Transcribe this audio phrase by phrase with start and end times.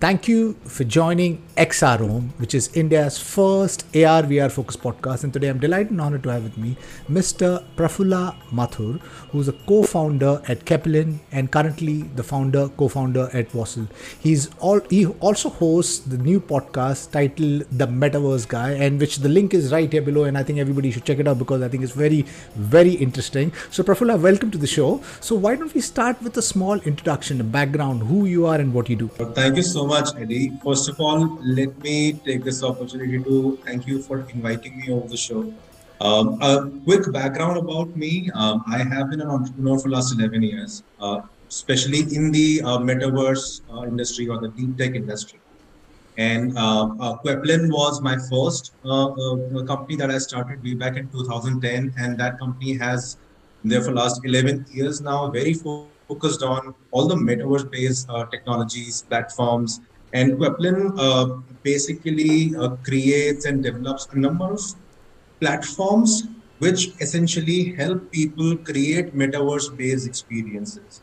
[0.00, 5.24] Thank you for joining XR XROM, which is India's first AR VR focused podcast.
[5.24, 6.76] And today I'm delighted and honored to have with me
[7.10, 7.64] Mr.
[7.74, 9.00] Prafulla Mathur,
[9.32, 13.88] who's a co founder at Queppelin and currently the founder, co founder at Vossle.
[14.20, 19.28] He's all, he also hosts the new podcast titled The Metaverse Guy, and which the
[19.28, 20.22] link is right here below.
[20.22, 22.22] And I think everybody should check it out because I think it's very,
[22.54, 23.52] very interesting.
[23.72, 25.02] So, Prafulla, welcome to the show.
[25.18, 28.72] So, why don't we start with a small introduction, a background, who you are and
[28.72, 29.08] what you do?
[29.08, 30.52] Thank you so much, Eddie.
[30.64, 31.20] First of all,
[31.58, 35.52] let me take this opportunity to thank you for inviting me over the show.
[36.00, 40.14] Um, a quick background about me um, I have been an entrepreneur for the last
[40.14, 45.40] 11 years, uh, especially in the uh, metaverse uh, industry or the deep tech industry.
[46.18, 49.08] And uh, uh, Queppelin was my first uh,
[49.66, 51.94] company that I started way back in 2010.
[51.96, 53.16] And that company has,
[53.64, 59.02] there for last 11 years now, very focused on all the metaverse based uh, technologies,
[59.02, 59.80] platforms,
[60.12, 64.60] and Queppelin uh, basically uh, creates and develops a number of
[65.40, 66.24] platforms
[66.58, 71.02] which essentially help people create metaverse-based experiences.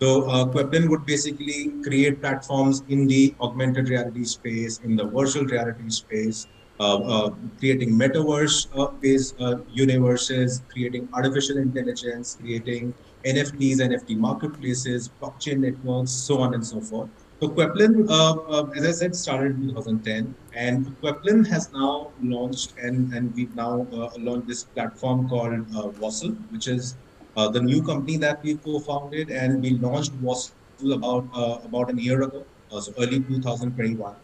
[0.00, 5.44] So uh, Queppelin would basically create platforms in the augmented reality space, in the virtual
[5.44, 6.46] reality space,
[6.78, 12.94] uh, uh, creating metaverse-based uh, universes, creating artificial intelligence, creating
[13.26, 17.08] NFTs, NFT marketplaces, blockchain networks, so on and so forth.
[17.40, 22.72] So Queppelin, uh, uh, as I said, started in 2010, and Queppelin has now launched,
[22.80, 26.96] and, and we've now uh, launched this platform called uh, Vossle, which is
[27.36, 30.52] uh, the new company that we co-founded, and we launched Vossle
[30.94, 34.14] about uh, about a year ago, uh, so early 2021.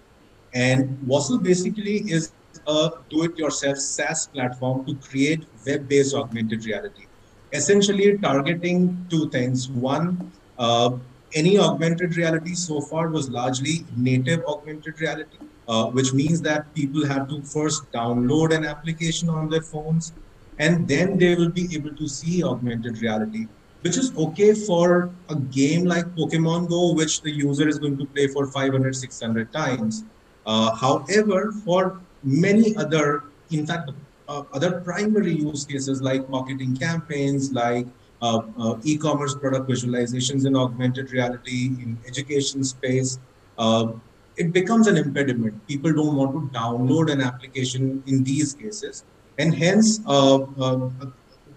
[0.55, 2.33] And Vossle basically is
[2.67, 7.07] a do-it-yourself SaaS platform to create web-based augmented reality,
[7.53, 9.69] essentially targeting two things.
[9.69, 10.97] One, uh,
[11.35, 17.07] any augmented reality so far was largely native augmented reality, uh, which means that people
[17.07, 20.13] have to first download an application on their phones
[20.59, 23.47] and then they will be able to see augmented reality,
[23.81, 28.07] which is okay for a game like Pokemon Go, which the user is going to
[28.07, 30.05] play for 500, 600 times.
[30.45, 33.91] Uh, however, for many other, in fact,
[34.33, 37.87] uh, other primary use cases like marketing campaigns, like
[38.23, 43.19] uh, uh, e-commerce product visualizations in augmented reality, in education space,
[43.59, 43.93] uh,
[44.37, 45.55] it becomes an impediment.
[45.67, 49.05] People don't want to download an application in these cases.
[49.39, 50.01] And hence,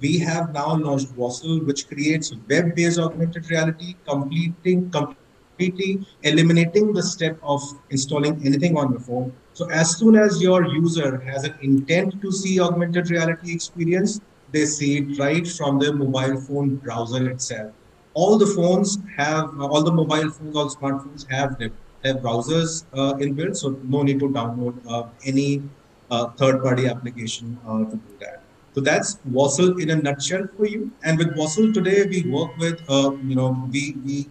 [0.02, 7.38] we have now launched Vossle, which creates web-based augmented reality, completing, completely eliminating the step
[7.42, 9.32] of installing anything on your phone.
[9.56, 14.20] So as soon as your user has an intent to see augmented reality experience,
[14.52, 17.72] they see it right from the mobile phone browser itself.
[18.16, 21.72] All the phones have, all the mobile phones, all smartphones have their,
[22.04, 25.64] their browsers uh, inbuilt, so no need to download uh, any
[26.12, 28.42] uh, third-party application uh, to do that.
[28.74, 30.92] So that's Vossle in a nutshell for you.
[31.06, 34.28] And with Vossle today, we work with, uh, you know, we, we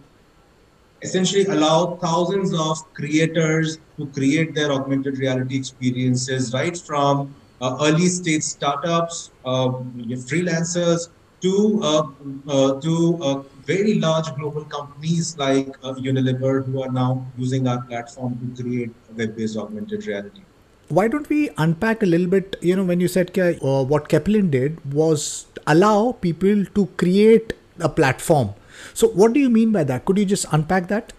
[1.05, 8.07] essentially allow thousands of creators to create their augmented reality experiences right from uh, early
[8.07, 9.67] stage startups, uh,
[10.29, 11.09] freelancers,
[11.41, 18.37] to uh, to very large global companies like Unilever, who are now using our platform
[18.41, 20.41] to create web-based augmented reality.
[20.89, 24.51] Why don't we unpack a little bit you know when you said uh, what Queppelin
[24.51, 28.53] did was allow people to create a platform
[28.93, 30.05] so what do you mean by that?
[30.05, 31.13] Could you just unpack that?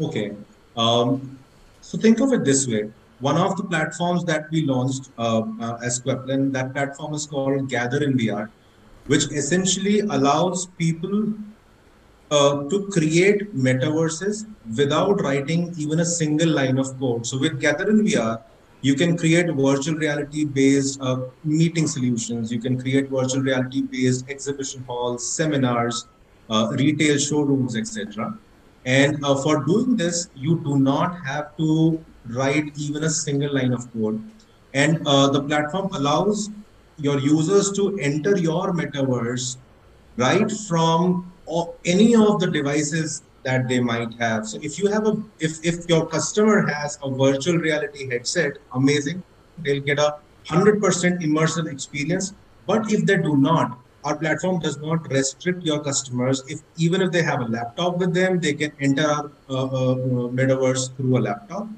[0.00, 0.32] Okay.
[0.76, 1.38] Um,
[1.80, 2.90] so think of it this way.
[3.20, 7.68] One of the platforms that we launched uh, uh, as Queppelin, that platform is called
[7.68, 8.48] Gather in VR,
[9.06, 11.32] which essentially allows people
[12.32, 17.26] uh, to create metaverses without writing even a single line of code.
[17.26, 18.42] So with Gather in VR,
[18.82, 22.52] you can create virtual reality based uh, meeting solutions.
[22.52, 26.06] You can create virtual reality based exhibition halls, seminars,
[26.50, 28.36] uh, retail showrooms, etc.
[28.84, 33.72] And uh, for doing this, you do not have to write even a single line
[33.72, 34.22] of code.
[34.74, 36.50] And uh, the platform allows
[36.98, 39.56] your users to enter your metaverse
[40.16, 41.32] right from
[41.84, 44.46] any of the devices that they might have.
[44.46, 49.22] So if you have a, if, if your customer has a virtual reality headset, amazing,
[49.58, 50.16] they'll get a
[50.46, 50.80] 100%
[51.22, 52.34] immersive experience.
[52.66, 56.42] But if they do not, our platform does not restrict your customers.
[56.48, 59.94] If even if they have a laptop with them, they can enter our uh, uh,
[60.38, 61.68] metaverse through a laptop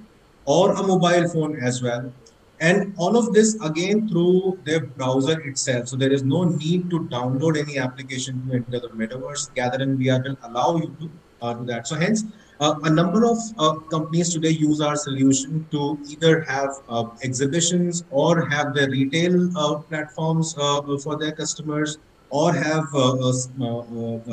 [0.47, 2.13] or a mobile phone as well.
[2.61, 5.89] And all of this again through their browser itself.
[5.89, 9.53] So there is no need to download any application to enter the metaverse.
[9.55, 11.11] Gather in VR will allow you to
[11.45, 11.87] uh, do that.
[11.87, 12.25] So hence,
[12.61, 18.05] uh, a number of uh, companies today use our solution to either have uh, exhibitions
[18.11, 21.99] or have their retail uh, platforms uh, for their customers
[22.31, 22.87] or have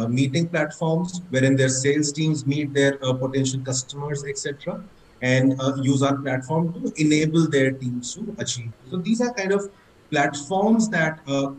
[0.10, 4.84] meeting platforms wherein their sales teams meet their potential customers, etc.,
[5.22, 8.72] and use our platform to enable their teams to achieve.
[8.90, 9.69] So these are kind of
[10.10, 11.52] platforms that uh,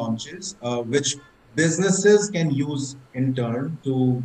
[0.00, 1.16] launches, which
[1.54, 4.22] businesses can use in turn to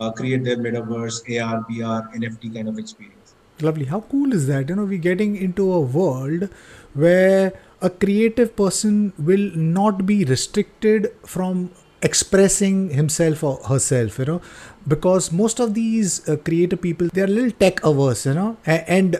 [0.00, 3.34] uh, create their metaverse, AR, VR, NFT kind of experience.
[3.60, 3.86] Lovely.
[3.86, 4.68] How cool is that?
[4.68, 6.48] You know, we're getting into a world
[6.94, 11.70] where a creative person will not be restricted from
[12.02, 14.40] expressing himself or herself you know
[14.86, 18.56] because most of these uh, creative people they are a little tech averse you know
[18.66, 19.16] and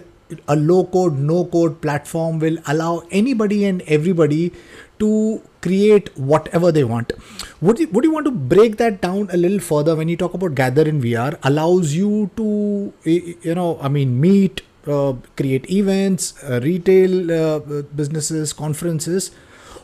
[0.46, 4.52] a low code no code platform will allow anybody and everybody
[4.98, 7.12] to create whatever they want.
[7.60, 10.32] Would you, would you want to break that down a little further when you talk
[10.32, 16.40] about Gather in VR allows you to, you know, I mean, meet, uh, create events,
[16.44, 17.58] uh, retail uh,
[17.96, 19.32] businesses, conferences.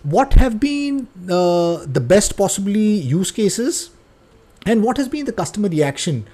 [0.05, 3.91] What have been uh, the best possibly use cases
[4.67, 6.29] and what has been the customer reaction?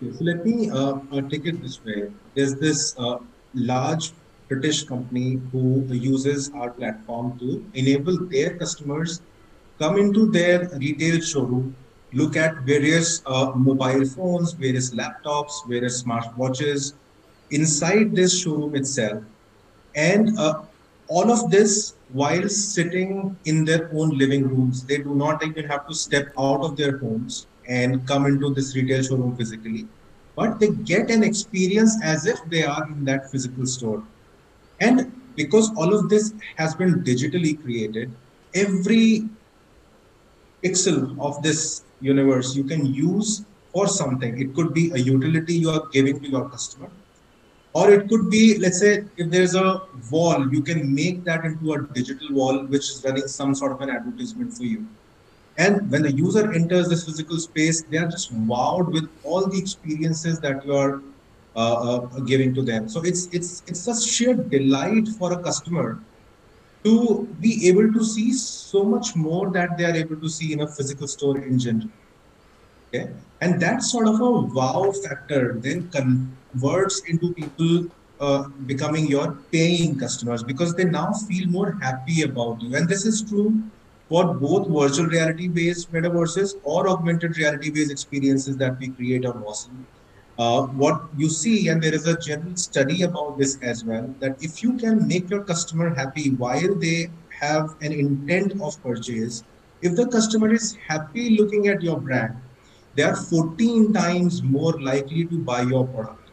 [0.00, 2.12] So let me uh, take it this way.
[2.34, 3.18] There's this uh,
[3.52, 4.12] large
[4.48, 9.20] British company who uses our platform to enable their customers
[9.78, 11.76] come into their retail showroom,
[12.12, 16.94] look at various uh, mobile phones, various laptops, various smartwatches
[17.50, 19.22] inside this showroom itself.
[19.94, 20.62] And uh,
[21.08, 24.84] all of this while sitting in their own living rooms.
[24.84, 28.76] They do not even have to step out of their homes and come into this
[28.76, 29.86] retail showroom physically,
[30.36, 34.02] but they get an experience as if they are in that physical store.
[34.80, 38.12] And because all of this has been digitally created,
[38.54, 39.24] every
[40.64, 44.40] pixel of this universe you can use for something.
[44.40, 46.90] It could be a utility you are giving to your customer.
[47.72, 51.72] Or it could be, let's say, if there's a wall, you can make that into
[51.72, 54.86] a digital wall, which is running some sort of an advertisement for you.
[55.58, 59.58] And when the user enters this physical space, they are just wowed with all the
[59.58, 61.02] experiences that you are
[61.56, 62.88] uh, uh, giving to them.
[62.88, 66.00] So it's it's it's a sheer delight for a customer
[66.84, 70.60] to be able to see so much more that they are able to see in
[70.60, 71.88] a physical store in general.
[72.94, 73.10] Okay,
[73.40, 77.86] and that sort of a wow factor then converts into people
[78.20, 82.76] uh, becoming your paying customers because they now feel more happy about you.
[82.76, 83.62] And this is true
[84.08, 89.42] for both virtual reality based metaverses or augmented reality based experiences that we create on
[89.42, 89.86] Awesome.
[90.36, 94.36] Uh, what you see, and there is a general study about this as well, that
[94.42, 99.44] if you can make your customer happy while they have an intent of purchase,
[99.80, 102.34] if the customer is happy looking at your brand,
[102.96, 106.30] they are 14 times more likely to buy your product.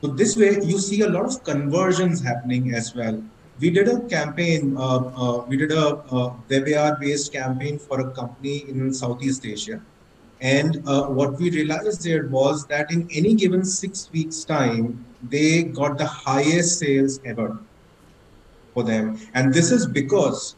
[0.00, 3.20] So this way, you see a lot of conversions happening as well.
[3.58, 8.66] We did a campaign, uh, uh, we did a uh, WebAR-based campaign for a company
[8.68, 9.80] in Southeast Asia
[10.40, 15.62] and uh, what we realized there was that in any given six weeks' time, they
[15.62, 17.58] got the highest sales ever
[18.74, 19.18] for them.
[19.34, 20.56] And this is because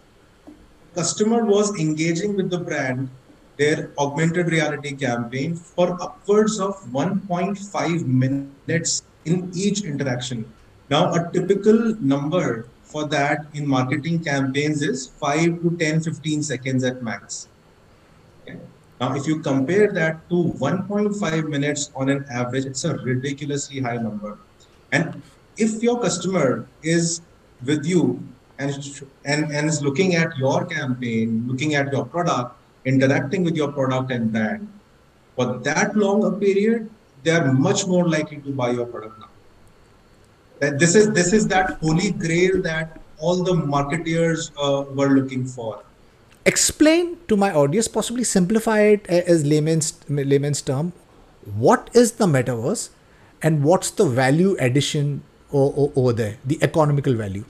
[0.95, 3.09] customer was engaging with the brand,
[3.57, 10.53] their augmented reality campaign for upwards of 1.5 minutes in each interaction.
[10.91, 16.83] Now, a typical number for that in marketing campaigns is 5 to 10, 15 seconds
[16.83, 17.47] at max.
[18.43, 18.59] Okay.
[19.01, 23.97] Now, if you compare that to 1.5 minutes on an average, it's a ridiculously high
[23.97, 24.39] number.
[24.91, 25.23] And
[25.57, 27.21] if your customer is
[27.65, 28.21] with you
[28.59, 28.73] and,
[29.25, 34.11] and, and is looking at your campaign, looking at your product, interacting with your product
[34.11, 34.69] and brand,
[35.37, 36.91] for that long a period,
[37.23, 39.29] they are much more likely to buy your product now.
[40.59, 45.45] That this is this is that holy grail that all the marketeers uh, were looking
[45.45, 45.85] for
[46.49, 50.93] explain to my audience, possibly simplify it as layman's layman's term.
[51.67, 52.89] What is the metaverse,
[53.43, 57.45] and what's the value addition over, there, the economical value?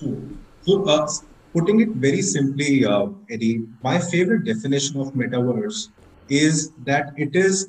[0.00, 1.08] So, uh,
[1.52, 5.88] putting it very simply, uh, Eddie, my favorite definition of metaverse
[6.28, 7.68] is that it is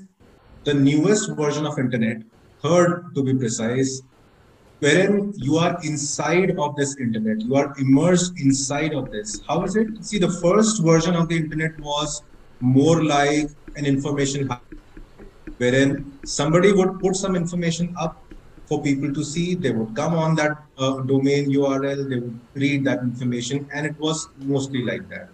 [0.63, 2.23] the newest version of internet,
[2.61, 4.01] third to be precise,
[4.83, 9.41] wherein you are inside of this internet, you are immersed inside of this.
[9.47, 9.87] How is it?
[10.03, 12.21] See, the first version of the internet was
[12.61, 14.61] more like an information hub,
[15.57, 18.15] wherein somebody would put some information up
[18.67, 19.55] for people to see.
[19.55, 23.97] They would come on that uh, domain URL, they would read that information, and it
[23.99, 25.29] was mostly like that.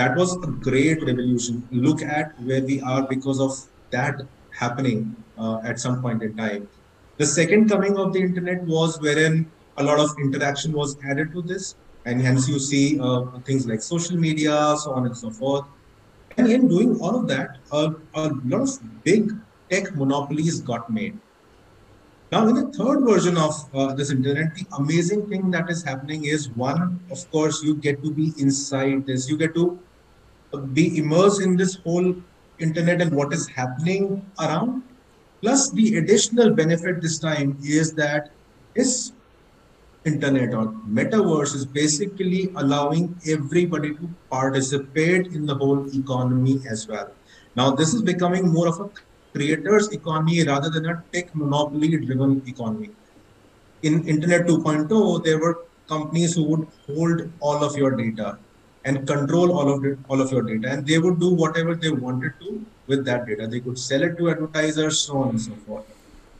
[0.00, 1.56] that was a great revolution.
[1.70, 3.52] Look at where we are because of
[3.92, 4.16] that
[4.60, 6.68] happening uh, at some point in time.
[7.20, 11.42] The second coming of the internet was wherein a lot of interaction was added to
[11.42, 11.74] this,
[12.06, 15.66] and hence you see uh, things like social media, so on and so forth.
[16.38, 19.32] And in doing all of that, uh, a lot of big
[19.68, 21.18] tech monopolies got made.
[22.32, 26.24] Now, in the third version of uh, this internet, the amazing thing that is happening
[26.24, 29.78] is one, of course, you get to be inside this, you get to
[30.72, 32.14] be immersed in this whole
[32.60, 34.84] internet and what is happening around.
[35.40, 38.30] Plus, the additional benefit this time is that
[38.74, 39.12] this
[40.04, 47.10] internet or metaverse is basically allowing everybody to participate in the whole economy as well.
[47.56, 48.90] Now, this is becoming more of a
[49.32, 52.90] creators economy rather than a tech monopoly driven economy.
[53.82, 58.38] In Internet 2.0, there were companies who would hold all of your data
[58.84, 62.32] and control all of all of your data, and they would do whatever they wanted
[62.40, 63.46] to with that data.
[63.46, 65.86] They could sell it to advertisers, so on and so forth.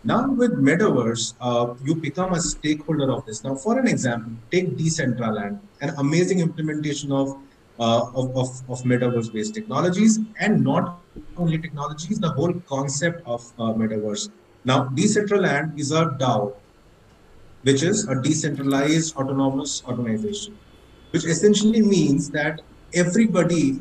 [0.02, 3.44] Now with Metaverse, uh, you become a stakeholder of this.
[3.44, 7.36] Now, for an example, take Decentraland, an amazing implementation of
[7.78, 11.00] uh, of, of, of metaverse-based technologies, and not
[11.38, 14.28] only technologies, the whole concept of uh, metaverse.
[14.66, 16.52] Now, Decentraland is a DAO,
[17.62, 20.58] which is a decentralized autonomous organization
[21.10, 22.60] which essentially means that
[22.94, 23.80] everybody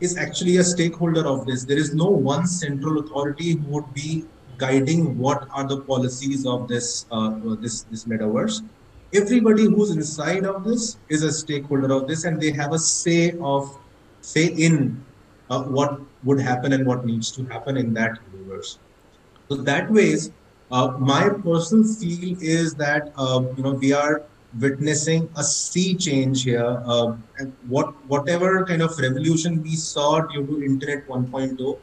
[0.00, 1.64] is actually a stakeholder of this.
[1.64, 4.24] There is no one central authority who would be
[4.58, 8.62] guiding what are the policies of this uh, this this metaverse.
[9.14, 13.32] Everybody who's inside of this is a stakeholder of this, and they have a say
[13.40, 13.78] of
[14.20, 15.04] say in
[15.50, 18.78] uh, what would happen and what needs to happen in that universe.
[19.48, 20.30] So that ways,
[20.70, 24.22] uh, my personal feel is that uh, you know we are
[24.60, 26.82] witnessing a sea change here.
[26.84, 27.16] Uh,
[27.68, 31.78] what whatever kind of revolution we saw due to Internet 1.0,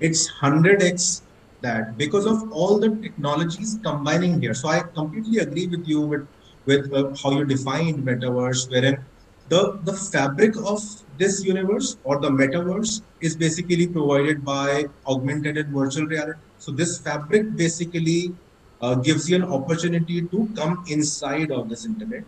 [0.00, 1.22] it's 100x
[1.62, 4.54] that because of all the technologies combining here.
[4.54, 6.26] So I completely agree with you with
[6.66, 9.04] with uh, how you defined metaverse, wherein
[9.48, 10.82] the the fabric of
[11.18, 16.38] this universe or the metaverse is basically provided by augmented and virtual reality.
[16.58, 18.34] So this fabric basically
[18.80, 22.24] uh, gives you an opportunity to come inside of this internet.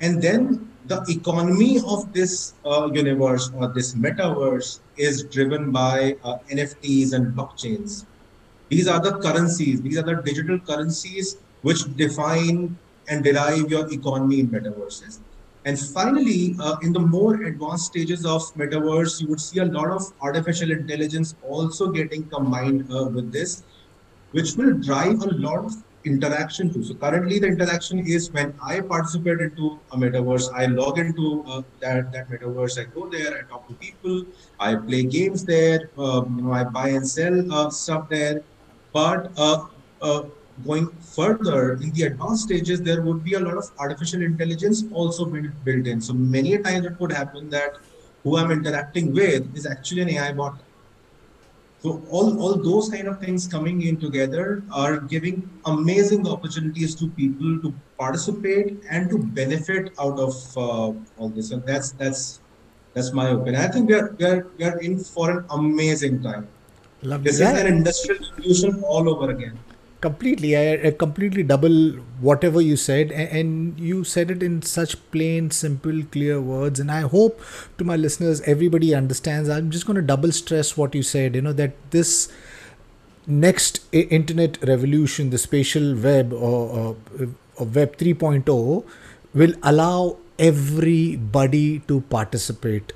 [0.00, 6.38] And then the economy of this uh, universe or this metaverse is driven by uh,
[6.50, 8.06] nfts and blockchains.
[8.68, 12.76] These are the currencies these are the digital currencies which define
[13.08, 15.18] and derive your economy in metaverses.
[15.64, 19.90] And finally uh, in the more advanced stages of metaverse you would see a lot
[19.90, 23.64] of artificial intelligence also getting combined uh, with this
[24.32, 25.72] which will drive a lot of
[26.04, 26.82] interaction too.
[26.82, 31.62] So currently the interaction is when I participate into a metaverse, I log into uh,
[31.80, 34.24] that, that metaverse, I go there, I talk to people,
[34.58, 38.42] I play games there, um, you know, I buy and sell uh, stuff there.
[38.92, 39.66] But uh,
[40.00, 40.22] uh
[40.66, 45.24] going further in the advanced stages, there would be a lot of artificial intelligence also
[45.24, 46.00] built, in.
[46.00, 47.74] So many times it could happen that
[48.24, 50.60] who I'm interacting with is actually an AI bot
[51.80, 57.08] so all, all those kind of things coming in together are giving amazing opportunities to
[57.10, 61.52] people to participate and to benefit out of uh, all this.
[61.52, 62.40] And that's that's
[62.94, 63.62] that's my opinion.
[63.62, 66.48] I think we are we are, we are in for an amazing time.
[67.00, 69.56] This is an industrial revolution all over again
[70.00, 75.50] completely I, I, completely double whatever you said and, you said it in such plain
[75.50, 77.40] simple clear words and i hope
[77.78, 81.42] to my listeners everybody understands i'm just going to double stress what you said you
[81.42, 82.32] know that this
[83.26, 86.96] next internet revolution the spatial web or, or,
[87.56, 88.84] or web 3.0
[89.34, 92.92] will allow everybody to participate.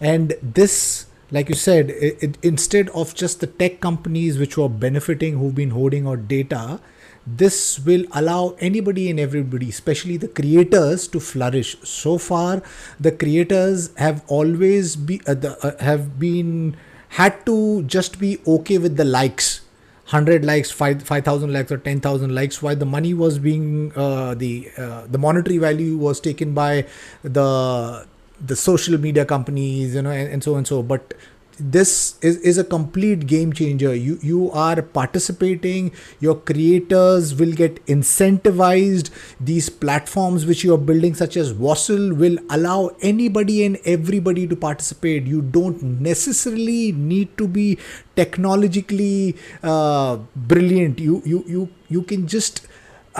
[0.00, 4.68] And this like you said, it, it, instead of just the tech companies which were
[4.68, 6.80] benefiting, who've been holding our data,
[7.26, 11.76] this will allow anybody and everybody, especially the creators, to flourish.
[11.82, 12.62] So far,
[12.98, 16.76] the creators have always be uh, the, uh, have been
[17.10, 19.62] had to just be okay with the likes.
[20.10, 24.68] 100 likes 5 5000 likes or 10000 likes while the money was being uh, the
[24.76, 26.84] uh, the monetary value was taken by
[27.22, 28.04] the
[28.40, 30.82] the social media companies you know and, and so and so.
[30.82, 31.14] But
[31.60, 33.94] this is, is a complete game changer.
[33.94, 35.92] You you are participating.
[36.18, 39.10] Your creators will get incentivized.
[39.40, 44.56] These platforms which you are building such as Vossle will allow anybody and everybody to
[44.56, 45.24] participate.
[45.26, 47.78] You don't necessarily need to be
[48.16, 50.98] technologically uh, brilliant.
[50.98, 52.66] You you you you can just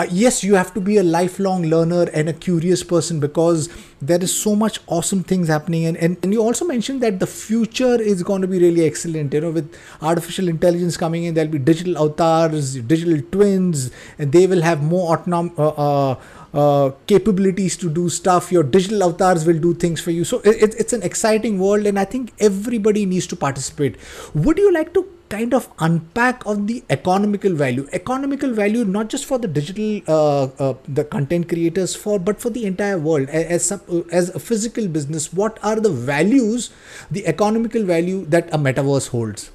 [0.01, 3.69] uh, yes you have to be a lifelong learner and a curious person because
[4.01, 5.85] there is so much awesome things happening.
[5.85, 9.35] And, and, and you also mentioned that the future is going to be really excellent
[9.35, 14.47] you know with artificial intelligence coming in there'll be digital avatars digital twins and they
[14.47, 16.17] will have more autonom- uh, uh,
[16.53, 18.51] uh, capabilities to do stuff.
[18.51, 20.25] Your digital avatars will do things for you.
[20.25, 23.97] So it, it's an exciting world and i think everybody needs to participate.
[24.35, 27.87] Would you like to kind of unpack on the economical value.
[27.93, 32.51] Economical value not just for the digital uh, uh, the content creators for but for
[32.51, 33.29] the entire world.
[33.31, 33.73] As
[34.13, 36.71] as a physical business what are the values
[37.11, 39.51] the economical value that a metaverse holds?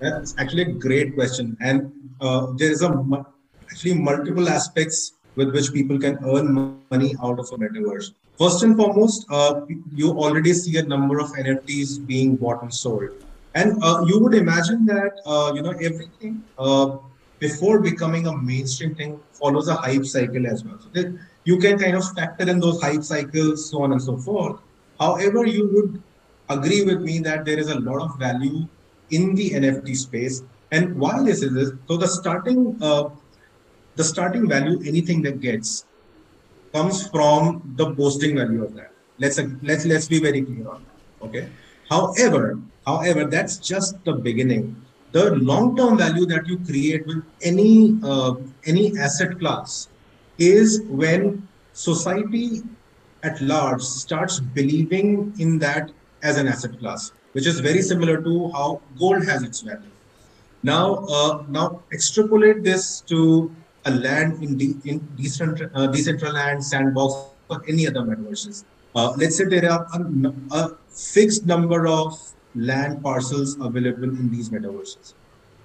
[0.00, 1.56] That's actually a great question.
[1.60, 2.90] And uh, there is a
[3.70, 8.12] actually multiple aspects with which people can earn money out of a metaverse.
[8.38, 9.60] First and foremost, uh,
[9.94, 13.10] you already see a number of NFTs being bought and sold,
[13.54, 16.96] and uh, you would imagine that uh, you know everything uh,
[17.38, 20.78] before becoming a mainstream thing follows a hype cycle as well.
[20.80, 24.60] So you can kind of factor in those hype cycles, so on and so forth.
[24.98, 26.02] However, you would
[26.48, 28.68] agree with me that there is a lot of value
[29.10, 30.42] in the NFT space.
[30.70, 31.72] And why this is this?
[31.88, 33.10] So the starting uh,
[33.96, 35.84] the starting value anything that gets
[36.72, 41.26] comes from the posting value of that let's let's let's be very clear on that
[41.26, 41.48] okay
[41.88, 44.64] however however that's just the beginning
[45.12, 48.34] the long term value that you create with any uh,
[48.66, 49.88] any asset class
[50.38, 52.62] is when society
[53.22, 55.90] at large starts believing in that
[56.22, 59.96] as an asset class which is very similar to how gold has its value
[60.62, 63.50] now uh, now extrapolate this to
[63.84, 67.14] a land in, de- in decent, uh, Decentraland, Sandbox,
[67.48, 68.64] or any other metaverses.
[68.94, 72.18] Uh, let's say there are a, a, fixed number of
[72.54, 75.14] land parcels available in these metaverses.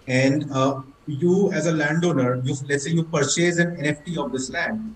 [0.08, 4.50] And uh, you, as a landowner, you let's say you purchase an NFT of this
[4.50, 4.96] land,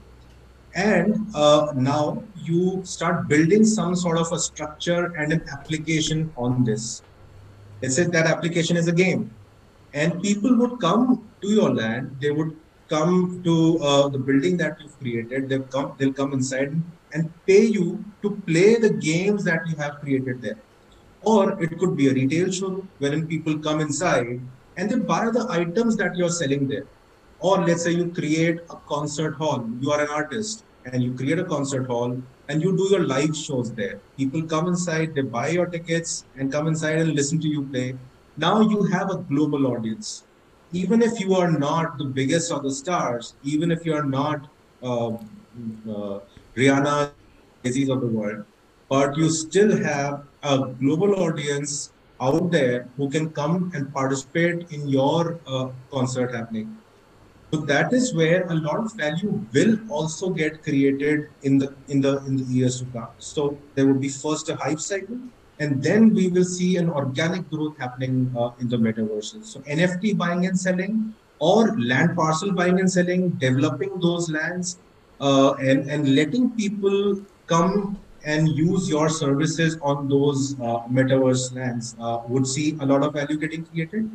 [0.74, 6.64] and uh, now you start building some sort of a structure and an application on
[6.64, 7.02] this.
[7.82, 9.36] Let's say that application is a game,
[9.94, 12.16] and people would come to your land.
[12.22, 12.56] They would
[12.88, 15.50] come to uh, the building that you've created.
[15.50, 16.74] They'll come, they'll come inside
[17.14, 20.60] and pay you to play the games that you have created there.
[21.24, 24.42] Or it could be a retail showroom wherein people come inside
[24.78, 26.86] and they buy the items that you're selling there.
[27.40, 29.68] Or let's say you create a concert hall.
[29.80, 33.36] You are an artist and you create a concert hall and you do your live
[33.36, 34.02] shows there.
[34.18, 37.94] People come inside, they buy your tickets and come inside and listen to you play.
[38.38, 40.24] Now you have a global audience
[40.74, 44.48] even if you are not the biggest of the stars, even if you are not
[44.82, 46.20] uh, uh,
[46.56, 47.14] Rihanna,
[47.64, 48.46] Jay-Z's of the world,
[48.92, 54.88] but you still have a global audience out there who can come and participate in
[54.90, 56.78] your uh, concert happening.
[57.54, 62.02] So that is where a lot of value will also get created in the in
[62.02, 63.08] the in the years to come.
[63.20, 65.20] So there will be first a hype cycle,
[65.60, 69.46] and then we will see an organic growth happening uh, in the metaverses.
[69.56, 74.80] So NFT buying and selling, or land parcel buying and selling, developing those lands,
[75.20, 81.96] uh, and and letting people come and use your services on those uh, metaverse lands
[82.00, 84.10] uh, would see a lot of value getting created.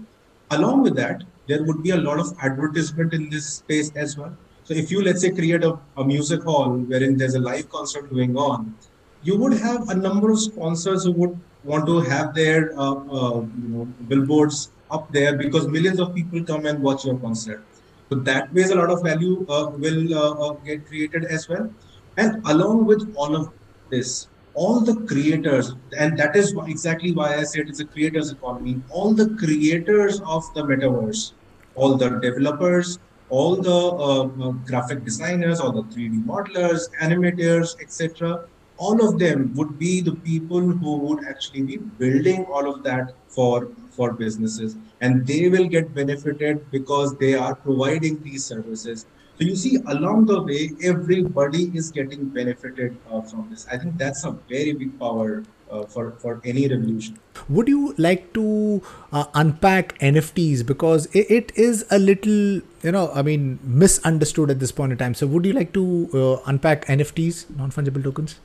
[0.50, 4.36] Along with that, there would be a lot of advertisement in this space as well.
[4.64, 8.10] So if you let's say create a, a music hall wherein there's a live concert
[8.10, 8.74] going on,
[9.22, 13.40] you would have a number of sponsors who would want to have their uh, uh,
[13.40, 17.62] you know, billboards up there because millions of people come and watch your concert.
[18.08, 21.68] So that way, a lot of value uh, will uh, get created as well.
[22.16, 23.52] And along with all of
[23.90, 28.80] this, all the creators, and that is exactly why I said it's a creators economy.
[28.90, 31.32] All the creators of the metaverse,
[31.74, 34.24] all the developers, all the uh,
[34.66, 38.46] graphic designers, all the 3D modelers, animators, etc
[38.78, 43.14] all of them would be the people who would actually be building all of that
[43.28, 44.76] for for businesses.
[45.00, 49.06] And they will get benefited because they are providing these services
[49.38, 53.66] so you see along the way everybody is getting benefited uh, from this.
[53.70, 57.18] I think that's a very big power uh, for for any revolution.
[57.48, 63.10] Would you like to uh, unpack nfts because it, it is a little you know
[63.14, 65.14] i mean misunderstood at this point in time.
[65.14, 68.36] So would you like to uh, unpack nfts non-fungible tokens?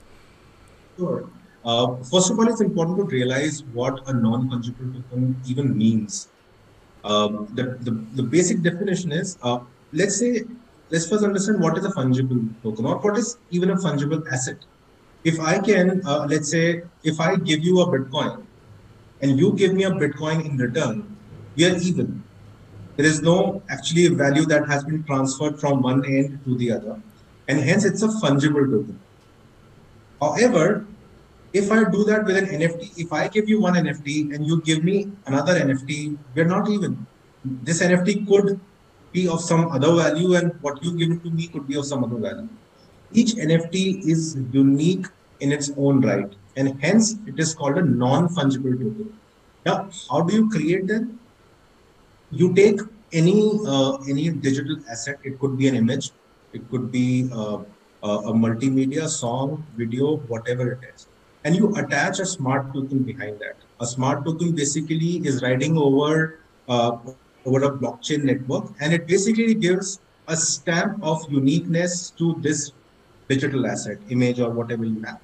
[0.98, 1.30] Sure.
[1.64, 6.28] Uh, first of all, it's important to realize what a non-fungible token even means.
[7.04, 9.60] Um, the, the, the basic definition is, uh,
[9.94, 10.44] let's say,
[10.92, 14.58] let's first understand what is a fungible token or what is even a fungible asset.
[15.24, 18.44] If I can, uh, let's say, if I give you a Bitcoin
[19.22, 21.18] and you give me a Bitcoin in return,
[21.56, 22.24] we are even.
[22.98, 27.02] There is no actually value that has been transferred from one end to the other.
[27.48, 29.00] And hence it's a fungible token.
[30.20, 30.86] However,
[31.54, 34.62] if I do that with an NFT, if I give you one NFT and you
[34.62, 37.06] give me another NFT, we're not even.
[37.44, 38.60] This NFT could
[39.12, 42.04] be of some other value and what you give to me could be of some
[42.04, 42.48] other value.
[43.12, 45.08] Each NFT is unique
[45.40, 49.14] in its own right and hence it is called a non-fungible token.
[49.66, 51.20] Now, how do you create them?
[52.32, 52.80] You take
[53.14, 55.20] any uh, any digital asset.
[55.24, 56.12] It could be an image,
[56.54, 57.60] it could be uh,
[58.04, 61.08] a multimedia song, video, whatever it is,
[61.44, 63.58] and you attach a smart token behind that.
[63.80, 66.98] A smart token basically is riding over uh,
[67.46, 72.72] over a blockchain network, and it basically gives a stamp of uniqueness to this
[73.28, 75.20] digital asset, image, or whatever you have.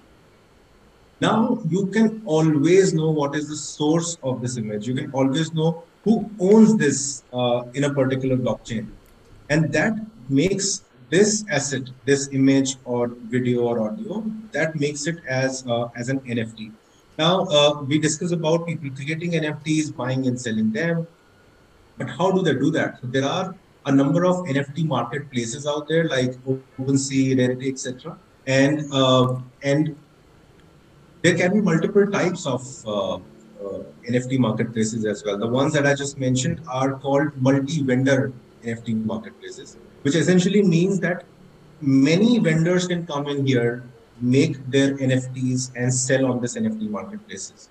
[1.20, 4.88] Now you can always know what is the source of this image.
[4.88, 8.88] You can always know who owns this uh, in a particular blockchain.
[9.50, 9.94] And that
[10.30, 16.10] makes this asset, this image or video or audio, that makes it as, uh, as
[16.10, 16.72] an NFT.
[17.18, 21.08] Now, uh, we discuss about people creating NFTs, buying and selling them.
[21.98, 23.00] But how do they do that?
[23.02, 23.56] So there are
[23.86, 28.18] a number of NFT marketplaces out there like OpenSea, Rarity, etc.
[28.46, 29.96] And uh, and
[31.22, 35.38] there can be multiple types of uh, uh, NFT marketplaces as well.
[35.38, 38.32] The ones that I just mentioned are called multi-vendor
[38.64, 41.26] NFT marketplaces, which essentially means that
[41.82, 43.84] many vendors can come in here,
[44.22, 47.70] make their NFTs and sell on this NFT marketplaces.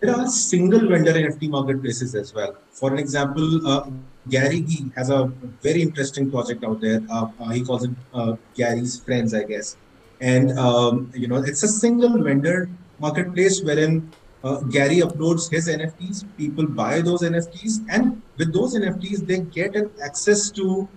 [0.00, 2.56] There are single vendor NFT marketplaces as well.
[2.72, 3.90] For an example, uh,
[4.28, 5.26] Gary he has a
[5.62, 7.00] very interesting project out there.
[7.10, 9.76] Uh, uh, he calls it uh, Gary's Friends, I guess.
[10.20, 14.10] And um, you know, it's a single vendor marketplace wherein
[14.42, 19.76] uh, Gary uploads his NFTs, people buy those NFTs, and with those NFTs, they get
[20.02, 20.88] access to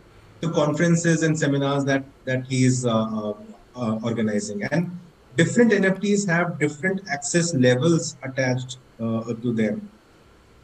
[0.41, 3.33] the conferences and seminars that that he is uh,
[3.75, 4.63] organizing.
[4.71, 4.99] And
[5.35, 9.89] different NFTs have different access levels attached to them.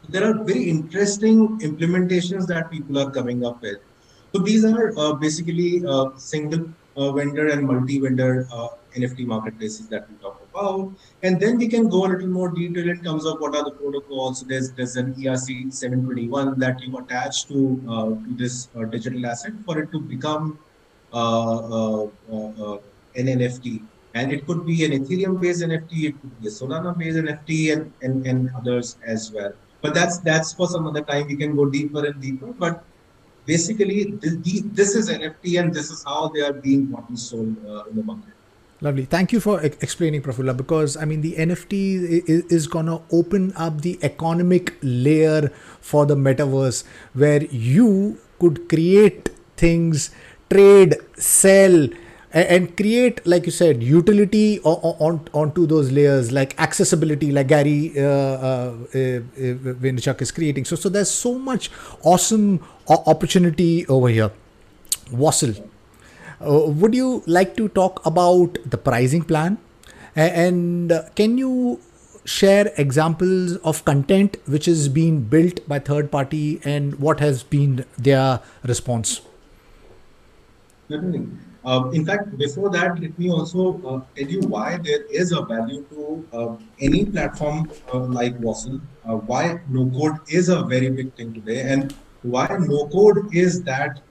[0.08, 3.78] There are very interesting implementations that people are coming up with.
[4.34, 5.82] So these are uh, basically
[6.16, 10.92] single uh, vendor and multi-vendor uh, NFT marketplaces that we talk about.
[11.22, 13.72] And then we can go a little more detail in terms of what are the
[13.72, 14.42] protocols.
[14.42, 19.52] There's there's an ERC 721 that you attach to uh, to this uh, digital asset
[19.66, 20.58] for it to become
[21.12, 22.78] uh, uh,
[23.16, 23.82] an NFT.
[24.14, 28.26] And it could be an Ethereum-based NFT, it could be a Solana-based NFT, and, and
[28.26, 29.52] and others as well.
[29.82, 31.26] But that's that's for some other time.
[31.26, 32.46] We can go deeper and deeper.
[32.46, 32.84] But
[33.46, 37.84] basically this is NFT and this is how they are being bought and sold uh,
[37.90, 38.32] in the market.
[38.80, 39.04] Lovely.
[39.04, 43.52] Thank you for explaining, Prafulla, because I mean, the NFT is, is going to open
[43.56, 45.48] up the economic layer
[45.80, 50.10] for the metaverse where you could create things,
[50.50, 51.88] trade, sell,
[52.34, 58.02] and create like you said utility on, onto those layers like accessibility like gary uh,
[58.02, 60.64] uh, uh, is creating.
[60.64, 61.70] So so there's so much
[62.02, 64.32] awesome opportunity over here.
[65.12, 65.62] Vossle,
[66.40, 69.58] uh, would you like to talk about the pricing plan?
[70.16, 71.80] And can you
[72.24, 77.84] share examples of content which is being built by third party and what has been
[77.98, 79.20] their response?
[80.88, 81.28] Certainly.
[81.64, 85.42] Uh, in fact, before that, let me also uh, tell you why there is a
[85.42, 90.90] value to uh, any platform uh, like Vossle, uh, why no code is a very
[90.90, 94.02] big thing today, and why no code is that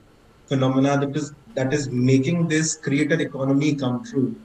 [0.48, 4.36] phenomena that is that is making this creator economy come true.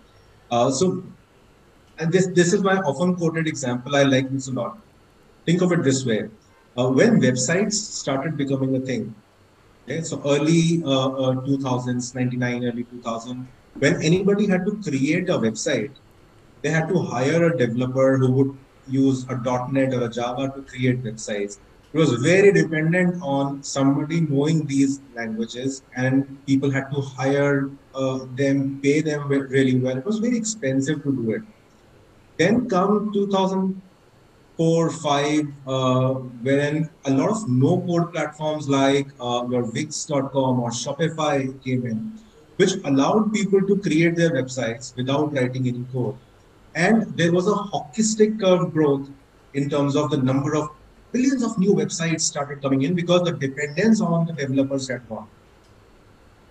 [0.51, 1.03] Uh, so,
[1.99, 3.97] and this this is my often quoted example.
[3.97, 4.77] I like this a lot.
[5.47, 6.29] Think of it this way:
[6.75, 9.14] when websites started becoming a thing,
[9.88, 13.48] So early uh, uh, 2000s, 99, early 2000,
[13.79, 15.96] when anybody had to create a website,
[16.62, 19.37] they had to hire a developer who would use a
[19.72, 21.59] .NET or a Java to create websites.
[21.94, 28.27] It was very dependent on somebody knowing these languages, and people had to hire uh,
[28.35, 29.96] them, pay them really well.
[29.96, 31.42] It was very expensive to do it.
[32.38, 33.81] Then come 2000
[34.59, 36.14] four, five, uh,
[36.47, 42.18] wherein a lot of no-code platforms like uh, your Wix.com or Shopify came in,
[42.57, 46.16] which allowed people to create their websites without writing any code.
[46.75, 49.09] And there was a hockey stick curve growth
[49.55, 50.68] in terms of the number of
[51.12, 55.29] billions of new websites started coming in because the dependence on the developers had gone.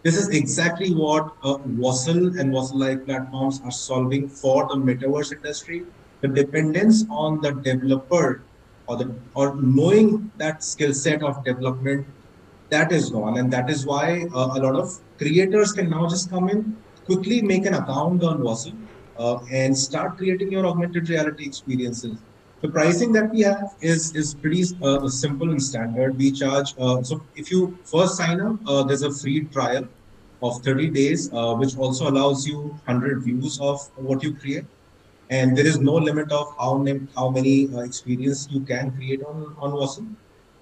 [0.03, 5.83] This is exactly what uh, and Vossle-like platforms are solving for the metaverse industry
[6.21, 8.47] the dependence on the developer
[8.87, 12.07] or the or knowing that skill set of development
[12.69, 16.29] that is gone, and that is why uh, a lot of creators can now just
[16.29, 18.77] come in, quickly make an account on Vossle,
[19.17, 22.17] uh, and start creating your augmented reality experiences.
[22.61, 26.17] The pricing that we have is is pretty uh, simple and standard.
[26.17, 29.87] We charge uh, so if you first sign up, uh, there's a free trial
[30.41, 34.65] of 30 days, uh, which also allows you 100 views of what you create,
[35.29, 39.55] and there is no limit of how many how many experience you can create on
[39.59, 40.07] on Vossle.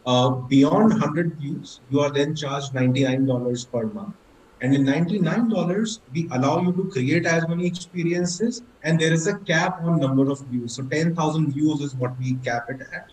[0.06, 4.13] Uh, beyond 100 views, you are then charged $99 per month.
[4.62, 9.38] And in $99, we allow you to create as many experiences, and there is a
[9.39, 10.75] cap on number of views.
[10.75, 13.12] So 10,000 views is what we cap it at.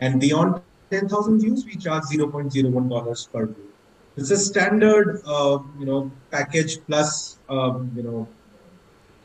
[0.00, 3.68] And beyond 10,000 views, we charge $0.01 per view.
[4.16, 8.28] It's a standard, uh, you know, package plus, um, you know,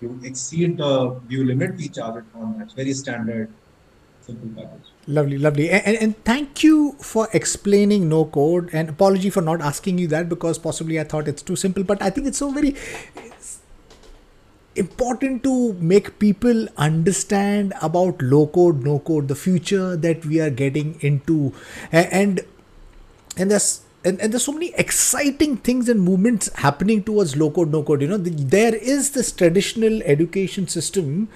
[0.06, 2.72] you exceed the view limit, we charge it on that.
[2.74, 3.52] Very standard,
[4.22, 4.92] simple package.
[5.08, 5.70] Lovely, lovely.
[5.70, 8.70] And, and, thank you for explaining no code.
[8.74, 11.84] And apology for not asking you that because possibly I thought it's too simple.
[11.84, 12.76] But I think it's so very
[14.76, 20.50] important to make people understand about low code, no code, the future that we are
[20.50, 21.54] getting into.
[21.92, 22.42] And
[23.38, 27.72] and there's and, and there's so many exciting things and movements happening towards low code
[27.72, 28.02] no code.
[28.02, 31.28] You know the, there is this traditional education system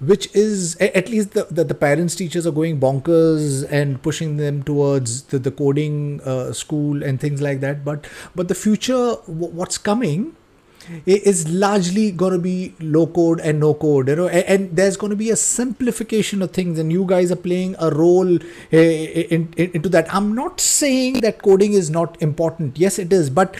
[0.00, 4.62] which is at least the, the, the, parents teachers are going bonkers and pushing them
[4.62, 7.84] towards the, the coding uh, school and things like that.
[7.84, 10.34] But but the future what's coming
[11.06, 14.96] is largely going to be low code and no code you know and, and there's
[14.96, 18.76] going to be a simplification of things and you guys are playing a role uh,
[18.76, 20.12] in, in, into that.
[20.14, 22.78] I'm not saying that coding is not important.
[22.78, 23.56] Yes it is but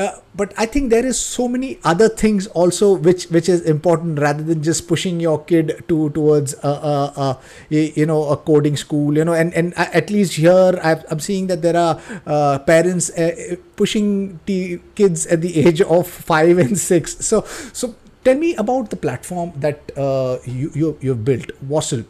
[0.00, 4.18] uh, but I think there is so many other things also which which is important
[4.18, 8.76] rather than just pushing your kid to towards a, a, a you know a coding
[8.76, 12.58] school you know and and at least here i am seeing that there are uh,
[12.60, 18.36] parents uh, pushing t- kids at the age of five and six so so tell
[18.36, 22.04] me about the platform that uh, you, you you've built Vossle.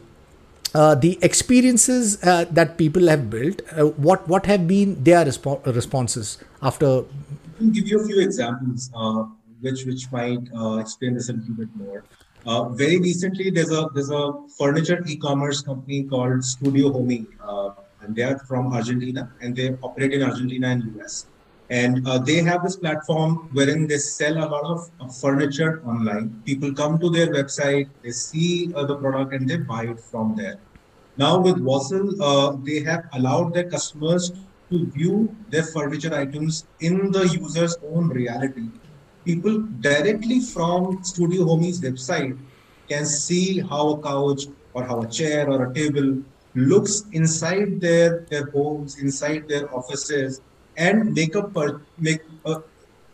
[0.73, 5.59] Uh, the experiences uh, that people have built, uh, what what have been their respo-
[5.75, 7.03] responses after
[7.61, 9.23] can give you a few examples uh,
[9.61, 12.03] which which might uh, explain this a little bit more.
[12.45, 14.23] Uh, very recently, there's a there's a
[14.59, 17.69] furniture e-commerce company called Studio Homey, uh,
[18.01, 21.27] and they are from Argentina, and they operate in Argentina and US.
[21.69, 26.25] And uh, they have this platform wherein they sell a lot of uh, furniture online.
[26.45, 28.49] People come to their website, they see
[28.89, 30.57] the product, and they buy it from there.
[31.17, 32.09] Now with Vossle,
[32.65, 34.33] they have allowed their customers
[34.71, 38.67] to view their furniture items in the user's own reality.
[39.25, 42.37] People directly from Studio Homey's website
[42.89, 46.23] can see how a couch or how a chair or a table
[46.55, 50.41] looks inside their, their homes, inside their offices,
[50.77, 52.61] and make a per, make a,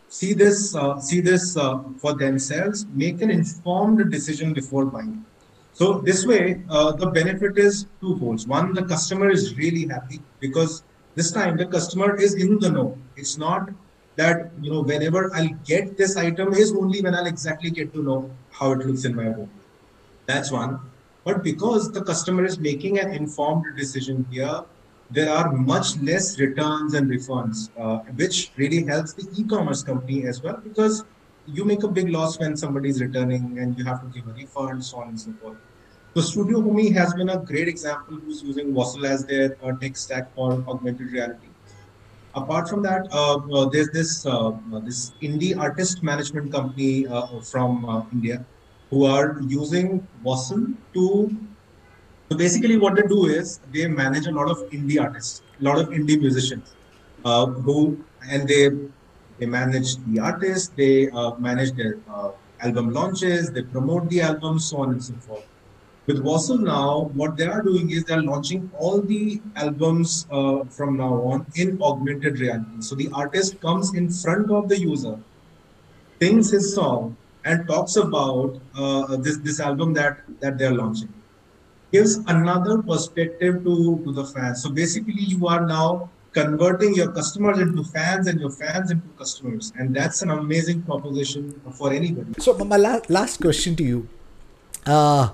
[0.08, 5.24] see this uh, see this uh, for themselves, make an informed decision before buying.
[5.72, 8.48] So this way, uh, the benefit is twofold.
[8.48, 10.82] One, the customer is really happy because
[11.18, 12.96] this time the customer is in the know.
[13.16, 13.70] It's not
[14.16, 18.02] that you know whenever I'll get this item is only when I'll exactly get to
[18.02, 19.50] know how it looks in my home.
[20.26, 20.80] That's one.
[21.24, 24.62] But because the customer is making an informed decision here,
[25.10, 30.42] there are much less returns and refunds, uh, which really helps the e-commerce company as
[30.42, 31.04] well because
[31.46, 34.32] you make a big loss when somebody is returning and you have to give a
[34.32, 35.56] refund, so on and so forth.
[36.18, 39.96] So Studio Homey has been a great example who's using Vossle as their uh, tech
[39.96, 41.46] stack for augmented reality.
[42.34, 47.38] Apart from that, uh, uh, there's this uh, uh, this indie artist management company uh,
[47.42, 48.44] from India
[48.90, 51.30] who are using Vossle to.
[52.28, 55.78] So basically, what they do is they manage a lot of indie artists, a lot
[55.78, 56.74] of indie musicians,
[57.22, 58.70] who and they
[59.38, 61.96] they manage the artists, they manage their
[62.58, 65.46] album launches, they promote the albums, so on and so forth.
[66.08, 70.96] With Vossle now, what they are doing is they're launching all the albums uh, from
[70.96, 72.80] now on in augmented reality.
[72.80, 75.18] So the artist comes in front of the user,
[76.18, 81.12] sings his song, and talks about uh, this this album that that they're launching.
[81.92, 84.62] Gives another perspective to to the fans.
[84.62, 89.74] So basically, you are now converting your customers into fans and your fans into customers,
[89.76, 92.32] and that's an amazing proposition for anybody.
[92.48, 94.08] So my la- last question to you.
[94.86, 95.28] Uh,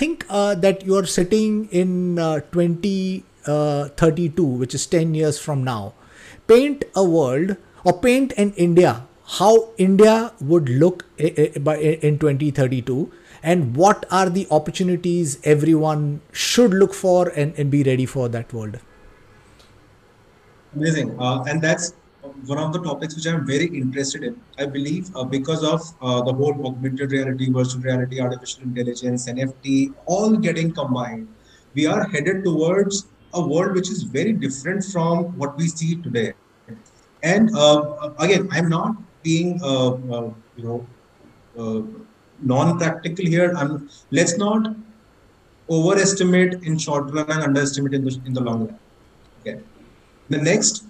[0.00, 5.94] think uh, that you're sitting in uh, 2032, uh, which is 10 years from now.
[6.46, 9.06] Paint a world or paint an India,
[9.38, 17.28] how India would look in 2032 and what are the opportunities everyone should look for
[17.28, 18.78] and, and be ready for that world
[20.74, 21.18] Amazing.
[21.18, 21.94] Uh, and that's
[22.46, 24.40] one of the topics which I'm very interested in.
[24.58, 29.94] I believe uh, because of uh, the whole augmented reality, virtual reality, artificial intelligence, NFT,
[30.06, 31.28] all getting combined,
[31.74, 36.32] we are headed towards a world which is very different from what we see today.
[37.22, 40.86] And uh, again, I'm not being, uh, uh, you know,
[41.58, 41.82] uh,
[42.40, 43.52] non-practical here.
[43.56, 44.74] I'm, let's not
[45.68, 48.78] overestimate in short run and underestimate in the, in the long run.
[49.40, 49.60] Okay.
[50.28, 50.84] The next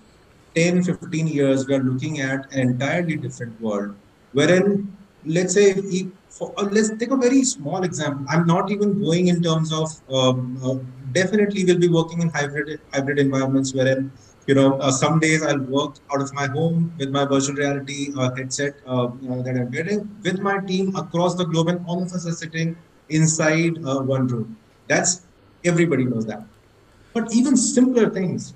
[0.54, 3.94] 10, 15 years, we are looking at an entirely different world,
[4.32, 5.74] wherein, let's say,
[6.28, 8.24] for, uh, let's take a very small example.
[8.28, 10.76] I'm not even going in terms of, um, uh,
[11.12, 14.10] definitely we'll be working in hybrid, hybrid environments wherein
[14.50, 18.12] you know, uh, some days I'll work out of my home with my virtual reality
[18.18, 19.06] uh, headset uh,
[19.44, 22.76] that I'm getting with my team across the globe, and all of us are sitting
[23.08, 24.56] inside uh, one room.
[24.88, 25.26] That's
[25.64, 26.44] everybody knows that.
[27.14, 28.54] But even simpler things.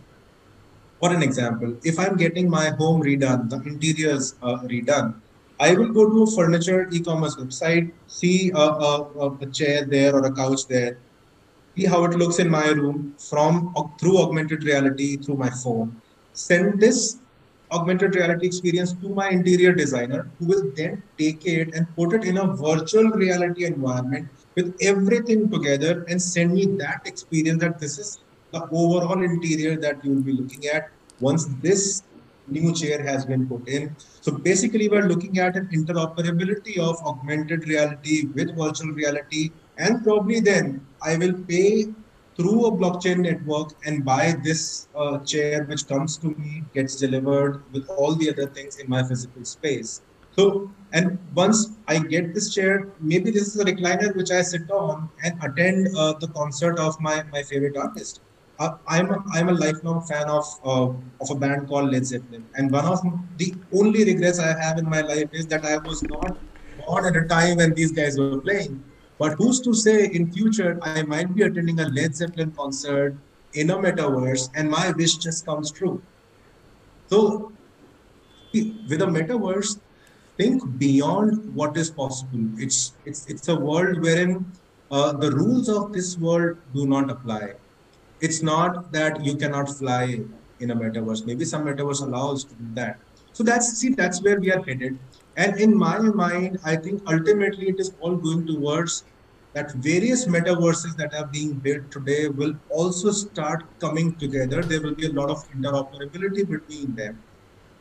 [1.04, 5.20] For an example, if I'm getting my home redone, the interiors uh, redone,
[5.60, 10.24] I will go to a furniture e-commerce website, see a, a, a chair there or
[10.24, 10.96] a couch there,
[11.76, 16.00] see how it looks in my room from through augmented reality through my phone.
[16.32, 17.18] Send this
[17.70, 22.24] augmented reality experience to my interior designer who will then take it and put it
[22.24, 27.98] in a virtual reality environment with everything together and send me that experience that this
[27.98, 28.23] is
[28.54, 30.90] the overall interior that you will be looking at
[31.20, 32.02] once this
[32.46, 33.94] new chair has been put in.
[34.20, 40.40] So basically, we're looking at an interoperability of augmented reality with virtual reality and probably
[40.40, 41.86] then I will pay
[42.36, 47.62] through a blockchain network and buy this uh, chair which comes to me, gets delivered
[47.72, 50.02] with all the other things in my physical space.
[50.36, 54.68] So, and once I get this chair, maybe this is a recliner which I sit
[54.70, 58.20] on and attend uh, the concert of my, my favorite artist.
[58.58, 60.86] I'm a, I'm a lifelong fan of uh,
[61.20, 63.00] of a band called Led Zeppelin, and one of
[63.36, 66.38] the only regrets I have in my life is that I was not
[66.76, 68.84] born at a time when these guys were playing.
[69.18, 73.16] But who's to say in future I might be attending a Led Zeppelin concert
[73.54, 76.02] in a metaverse and my wish just comes true.
[77.06, 77.52] So
[78.52, 79.80] with a metaverse,
[80.38, 82.48] think beyond what is possible.
[82.56, 84.52] It's it's it's a world wherein
[84.90, 87.54] uh, the rules of this world do not apply.
[88.24, 90.20] It's not that you cannot fly
[90.60, 91.26] in a metaverse.
[91.26, 92.98] Maybe some metaverse allows to do that.
[93.32, 94.98] So that's see that's where we are headed.
[95.36, 99.04] And in my mind, I think ultimately it is all going towards
[99.52, 104.62] that various metaverses that are being built today will also start coming together.
[104.62, 107.22] There will be a lot of interoperability between them.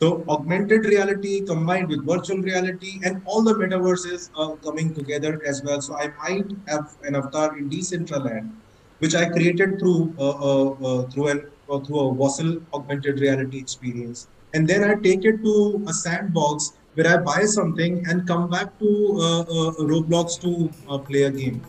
[0.01, 5.63] So augmented reality combined with virtual reality and all the metaverses are coming together as
[5.63, 5.81] well.
[5.81, 8.51] So I might have an avatar in Decentraland,
[9.03, 11.39] which I created through uh, uh, uh, through an
[11.69, 16.73] uh, through a Vossle augmented reality experience, and then I take it to a sandbox
[16.93, 18.89] where I buy something and come back to
[19.19, 20.51] uh, uh, Roblox to
[20.89, 21.61] uh, play a game.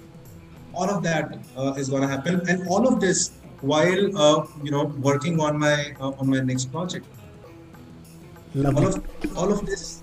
[0.74, 3.32] All of that uh, is going to happen, and all of this
[3.72, 7.06] while uh, you know working on my uh, on my next project.
[8.54, 10.02] All of all of this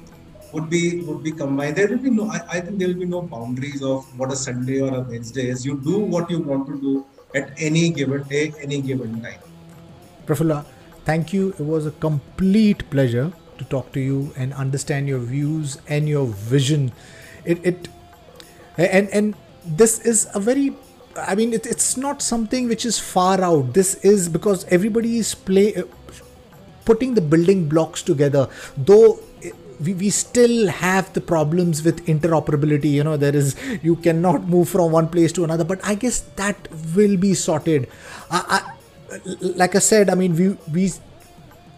[0.54, 1.78] would be would be combined.
[1.78, 2.28] There will be no.
[2.30, 5.50] I, I think there will be no boundaries of what a Sunday or a Wednesday
[5.56, 5.66] is.
[5.72, 9.40] You do what you want to do at any given day, any given time.
[10.26, 10.66] Prafulla,
[11.06, 11.50] thank you.
[11.60, 16.26] It was a complete pleasure to talk to you and understand your views and your
[16.28, 16.92] vision.
[17.46, 17.88] It, it
[18.78, 20.76] and and this is a very
[21.18, 23.74] I mean, it, it's not something which is far out.
[23.74, 25.84] This is because everybody is play uh,
[26.86, 28.48] putting the building blocks together.
[28.78, 29.20] Though
[29.82, 32.92] we, we still have the problems with interoperability.
[32.92, 35.64] You know, there is you cannot move from one place to another.
[35.64, 37.88] But I guess that will be sorted.
[38.30, 40.92] I, I, like I said, I mean, we we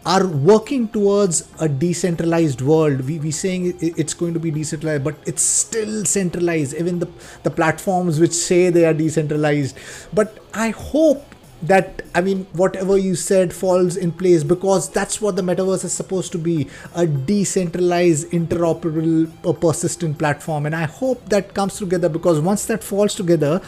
[0.05, 3.01] are working towards a decentralized world.
[3.07, 6.73] We we saying it's going to be decentralized, but it's still centralized.
[6.75, 7.09] Even the
[7.43, 9.77] the platforms which say they are decentralized.
[10.13, 11.32] But I hope
[11.63, 15.93] that I mean whatever you said falls in place because that's what the metaverse is
[15.93, 20.65] supposed to be a decentralized, interoperable, persistent platform.
[20.65, 23.61] And I hope that comes together because once that falls together,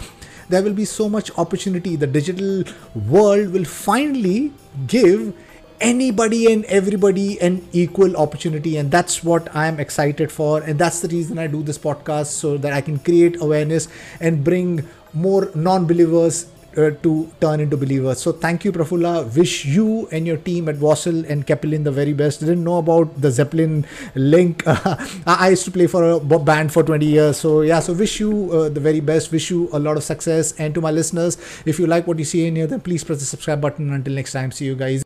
[0.49, 1.95] there will be so much opportunity.
[1.95, 4.51] The digital world will finally
[4.87, 5.33] give
[5.79, 11.01] anybody and everybody an equal opportunity and that's what i am excited for and that's
[11.01, 13.89] the reason i do this podcast so that i can create awareness
[14.21, 16.47] and bring more non-believers
[16.77, 18.19] uh, to turn into believers.
[18.21, 19.25] So thank you, Prafulla.
[19.35, 22.39] Wish you and your team at Vossle and Queppelin the very best.
[22.41, 24.63] Didn't know about the Zeppelin link.
[25.25, 27.37] I used to play for a band for 20 years.
[27.37, 29.31] So yeah, so wish you uh, the very best.
[29.31, 30.53] Wish you a lot of success.
[30.59, 33.19] And to my listeners, if you like what you see in here, then please press
[33.19, 33.91] the subscribe button.
[33.91, 35.04] Until next time, see you guys.